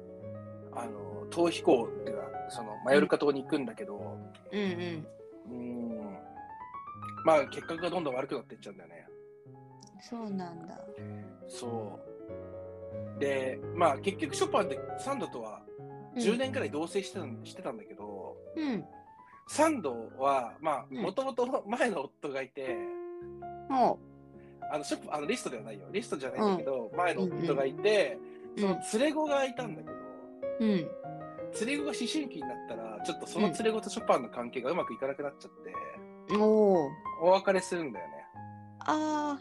[0.75, 4.19] あの、逃避行っていうか、その、マヨルカ島に行くんだけど、
[4.51, 5.07] うんうん。
[5.51, 6.19] うん。
[7.25, 9.07] まあ、結果がどんどん悪くなっていっちゃうんだよね。
[10.01, 10.81] そうなんだ。
[11.47, 12.01] そ
[13.17, 13.21] う。
[13.21, 15.61] で、まあ、結局、ショパンってサンドとは
[16.17, 18.85] 10年くらい同棲してたん,、してたんだけど、うん。
[19.49, 21.03] サンドは、まあ、うん。
[21.03, 22.77] もともと前の夫がいて、
[23.69, 23.99] ほ
[24.73, 25.87] あのショップあのリストではないよ。
[25.93, 28.19] リストじゃないんだけど、前の夫がいて、
[28.57, 29.95] うその連れ子がいたんだけど、
[30.61, 30.87] うん連
[31.67, 35.51] れ子が思春期になったら、ちょっとその連れ子とショパンの関係がうまくいかなくなっちゃっ
[36.31, 38.13] て、おおお別れするんだよね。
[38.87, 39.39] あ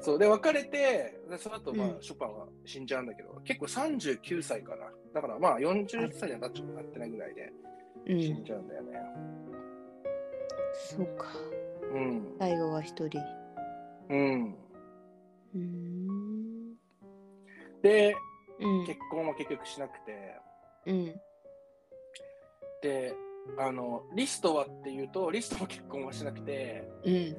[0.00, 0.18] そう。
[0.18, 4.86] で、別れて、でその後、まあ、うんショパンは死んじゃうんだけど、結構39歳かな。
[5.14, 7.52] だからまあ、40歳にはなっちゃなってないぐらいで
[8.08, 8.98] 死んじゃうんだよね。
[10.74, 11.26] そうか
[11.94, 12.36] うん。
[12.40, 13.20] 最後は一人
[14.12, 14.54] うん。
[15.54, 16.74] うーん
[17.82, 18.14] で、
[18.60, 18.86] うん。
[18.86, 20.36] 結婚は結局しなくて、
[20.86, 21.14] うん。
[22.82, 23.14] で、
[23.58, 27.36] あの、リストはっていうと、リストも結婚はしなくて、うん。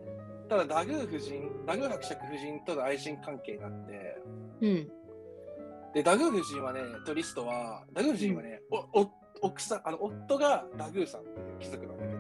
[0.49, 4.17] ただダグー夫人、ダグー伯爵夫人との愛人関係があって、
[4.61, 4.91] うん。
[5.93, 9.11] で、ダグー夫人はね、とリストは、ダグー夫人はね、おお
[9.41, 12.19] 奥さん、あの、夫がダグーさんっていう貴族なんだけど、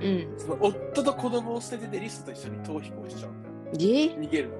[0.00, 0.38] うん。
[0.38, 3.49] その夫と子供を捨てててリストと一緒に逃避行しちゃうんだよ。
[3.72, 4.56] で逃げるの。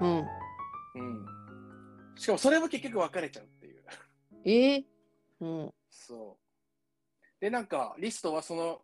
[0.00, 0.26] うん
[0.96, 1.26] うん。
[2.16, 3.82] しかもそれも結局別れちゃうっていう。
[4.44, 4.84] え
[5.40, 7.40] うんそう。
[7.40, 8.80] で、なんか、リストはその、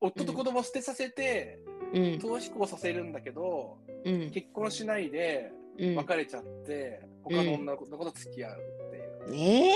[0.00, 1.58] 夫と子供を捨てさせて、
[1.92, 8.58] うん逃避行させるんだけど、うん結婚しないでうん別れちゃって、他の女の子と付き合う
[9.26, 9.36] っていう。
[9.36, 9.74] え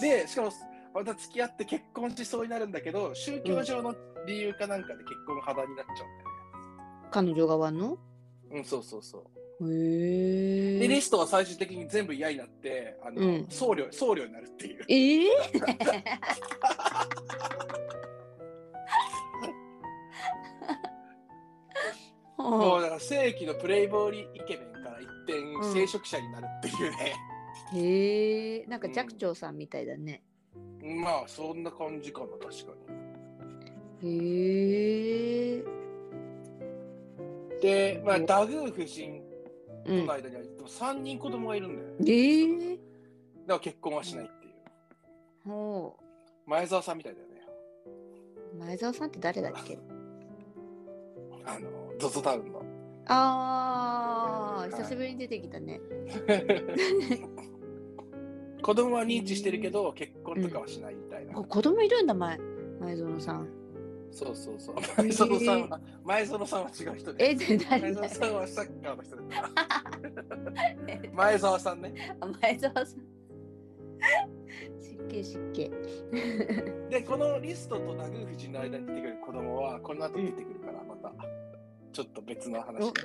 [0.00, 0.52] で、しかも、
[0.94, 3.94] また付き合って結婚しそうになるんだけど、宗教上の
[4.26, 6.27] 理由かなんかで結婚肌になっちゃうんだよ
[7.08, 7.98] 彼女側の？
[8.50, 8.58] ね。
[8.58, 9.22] うん、そうそうそう。
[9.72, 14.84] へえで、リストは最終的に全部嫌になって、あの、うん僧侶、僧侶になるっていう。
[14.88, 15.28] ええ
[22.38, 27.14] もうだから正規のプレイボーイイケメンから一転、うん聖職者になるっていうね。
[27.74, 30.22] へえなんか寂聴さんみたいだね。
[30.80, 32.72] まあ、そんな感じかな、確か
[34.00, 34.08] に。
[34.08, 35.64] へえ。
[37.60, 39.22] で、まあ、おダグー夫人
[39.84, 40.12] とうんの。
[40.12, 41.94] 間には3人子供がいるんだよね。
[42.06, 42.76] ええ。
[42.76, 42.82] だか
[43.54, 44.54] ら結婚はしないっていう。
[45.50, 45.96] ほ
[46.46, 47.34] 前澤さんみたいだよね。
[48.54, 48.56] う。
[48.58, 49.78] 前澤さんって誰だっけ？
[51.44, 52.62] あの、ゾゾタウンの。
[53.06, 55.80] ああ、い久しぶりに出てきたね。
[58.62, 61.38] 子供は認知してるけど、結婚とかはしないみたいな。
[61.38, 62.38] あ子供いるんだ、前。
[62.80, 63.48] 前園さん。
[64.10, 64.76] そうそうそう。
[64.96, 67.30] 前園さんは、前園さんは違う人で。
[67.30, 69.22] え、で誰前だ園さんはサッカーの人だ
[71.12, 72.16] 前澤さんね。
[72.20, 73.00] あ前澤さん。
[76.90, 81.12] で、このリストとダグー夫人の間に出てくる子供は、この後出てくるから、また、
[81.92, 83.00] ちょっと別の話で。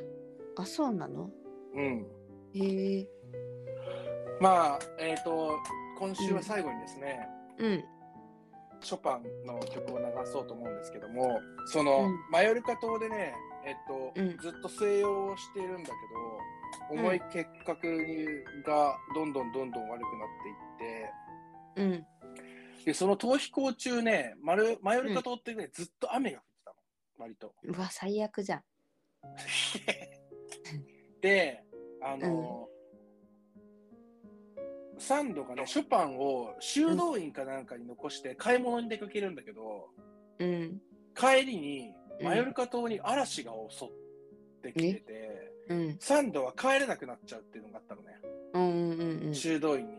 [0.57, 1.29] あ、そうなの？
[1.73, 2.05] うん。
[2.53, 3.07] へえ。
[4.39, 5.57] まあ、えっ、と、
[5.97, 7.27] 今週は最後にですね、
[7.59, 7.83] うん。
[8.83, 13.33] ショパンの曲を流そうと思うんですけども、その、うんマヨルカ島でね、
[13.65, 21.11] えっ、と、うんずっと静養をしているんだけど、重い結核がどんどんどんどん悪くなっていって、
[21.75, 22.05] うん。
[22.85, 26.75] で、その逃避行中ね、マルマヨルカ島ってね、ずっと雨が降ってたの、
[27.19, 27.53] 割と。
[27.63, 28.63] うわ、最悪じゃん。
[31.21, 31.63] で、
[32.01, 32.67] あの、
[35.03, 39.89] サンドがね、ショパンを修道院かなんかに残して買い物に出かけるんだけど、
[40.39, 40.81] うん。
[41.13, 43.87] 帰りにうんマヨルカ島に嵐が襲っ
[44.61, 45.97] てきてて、うん。
[45.99, 48.19] サンドは帰れなくなっちゃうっていうのがあったのね、
[48.53, 49.93] うんうんうん修道院に。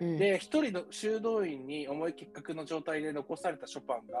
[0.00, 0.18] うん。
[0.18, 4.18] で、一人の修道院に重い結核の状態で残されたショパンが、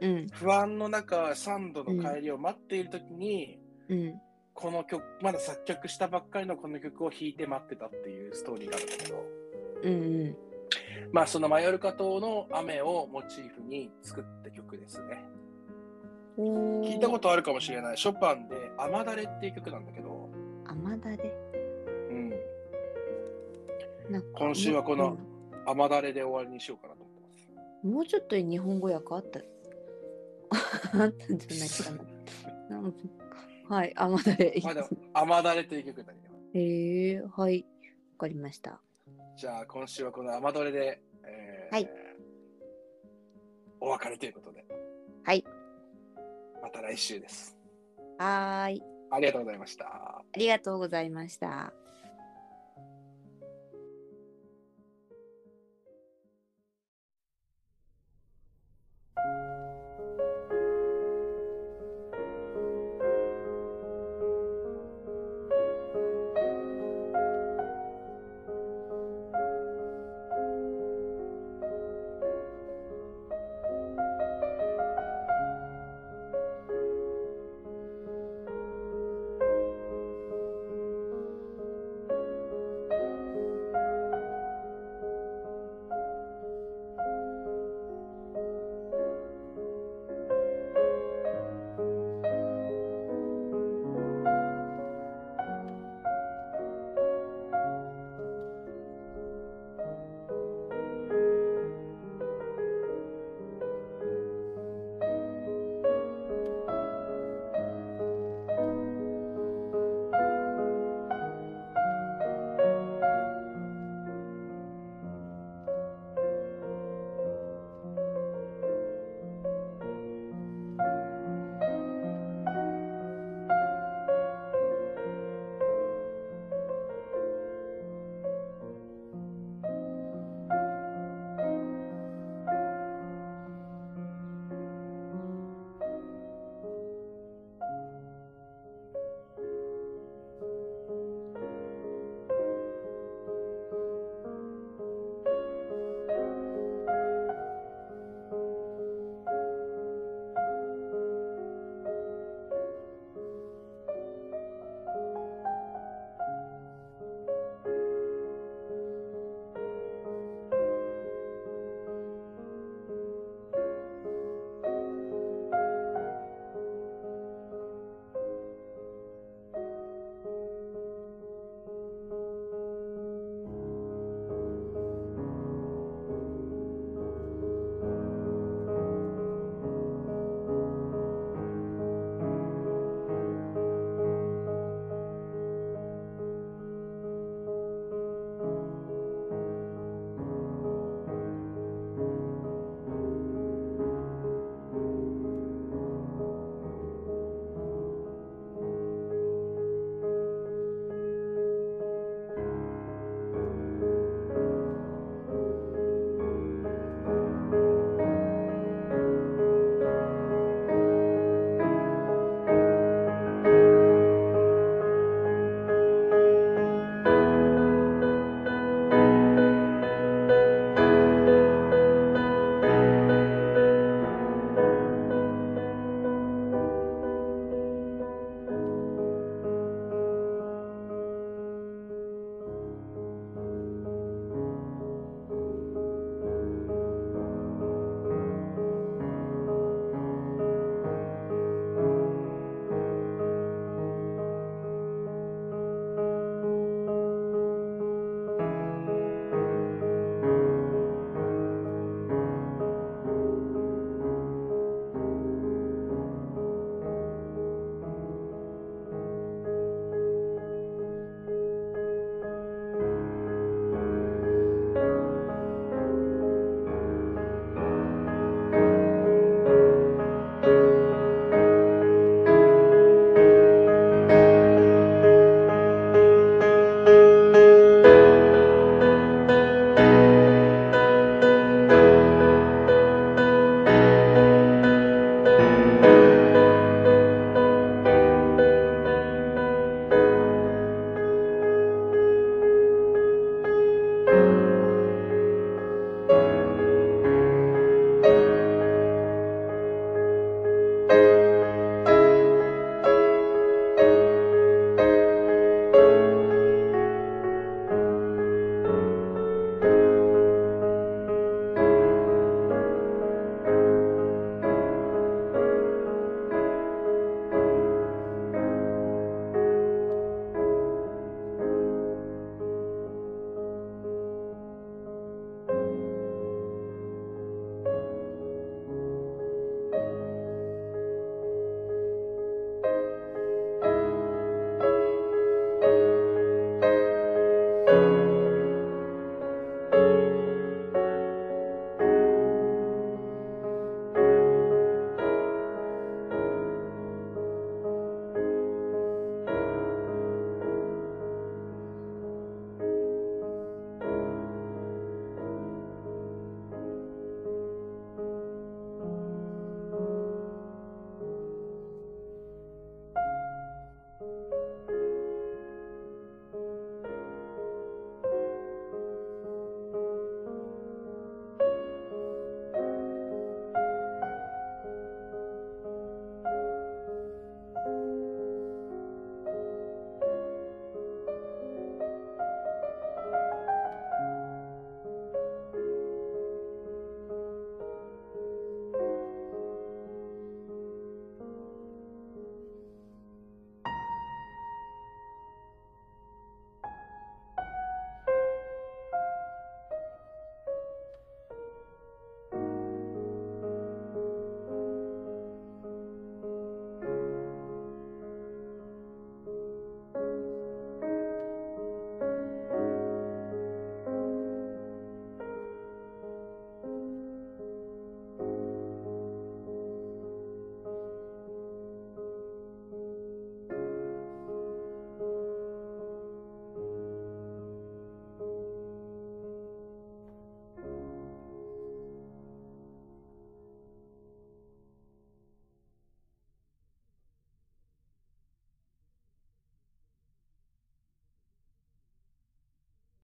[0.00, 0.28] うん。
[0.32, 3.58] 不安の中、サンドの帰りを待っている時に、
[3.88, 4.20] うん。
[4.54, 9.43] この曲、まだ作曲したばっかりのこの曲を弾いて待ってたっていうストーリーがあるんだけど、
[9.84, 10.36] うんうん。
[11.12, 15.24] まあそのマヨルカ島の雨をモチーフに作った曲ですね。
[16.36, 17.96] 聞聞いたことあるかもしれない。
[17.96, 20.28] ショパンで雨だれっていう曲なんだけど、
[20.66, 21.32] 雨だれ？
[22.10, 22.32] うん。
[24.36, 25.16] 今週はこの
[25.66, 27.48] 雨だれで終わりにしようかなと思ってます。
[27.84, 29.40] うんもうちょっと日本語訳あった？
[31.00, 31.90] あったんじゃないか
[32.70, 32.82] な。
[33.76, 34.54] はい、あ、まだれ。
[35.14, 36.58] 雨だれという曲になります。
[36.58, 37.64] へえはい。
[38.12, 38.80] わかりました。
[39.36, 41.88] じゃあ、今週はこの雨どれで、えーはい
[43.80, 44.64] お別れということで、
[45.24, 45.44] はい。
[46.62, 47.54] また来週です。
[48.18, 48.82] はーい。
[49.10, 49.84] ありがとうございました。
[49.84, 51.74] ありがとうございました。